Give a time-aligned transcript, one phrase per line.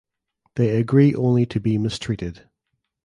[0.55, 2.49] They agree only to be mistreated.